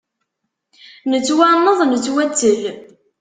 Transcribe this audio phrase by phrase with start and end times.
[1.09, 2.61] Nettwanneḍ nettwattel.